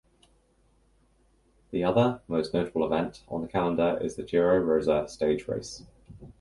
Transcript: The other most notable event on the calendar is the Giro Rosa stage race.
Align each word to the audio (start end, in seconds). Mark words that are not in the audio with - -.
The 1.69 1.83
other 1.83 2.21
most 2.27 2.55
notable 2.55 2.83
event 2.87 3.21
on 3.27 3.43
the 3.43 3.47
calendar 3.47 3.99
is 4.01 4.15
the 4.15 4.23
Giro 4.23 4.57
Rosa 4.57 5.07
stage 5.07 5.47
race. 5.47 5.83